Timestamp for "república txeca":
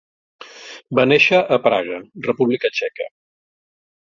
2.31-3.11